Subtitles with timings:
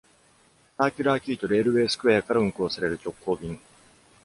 [0.79, 3.59] サーキュラー・キーとレールウェイ・スクウェアから運行される直行便。